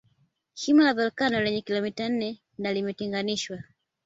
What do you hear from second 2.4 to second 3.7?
na limetenganishwa